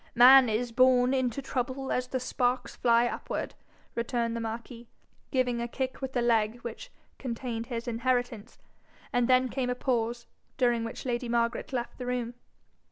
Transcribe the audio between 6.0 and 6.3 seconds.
with the